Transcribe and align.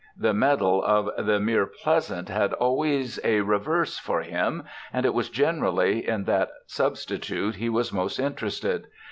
The 0.17 0.33
medal 0.33 0.83
of 0.83 1.11
the 1.27 1.39
mere 1.39 1.67
pleasant 1.67 2.27
had 2.27 2.53
always 2.53 3.19
a 3.23 3.41
reverse 3.41 3.99
for 3.99 4.23
him, 4.23 4.63
and 4.91 5.05
it 5.05 5.13
was 5.13 5.29
generally 5.29 6.07
in 6.07 6.23
that 6.23 6.49
substitute 6.65 7.53
he 7.57 7.69
was 7.69 7.93
most 7.93 8.17
interested. 8.17 8.87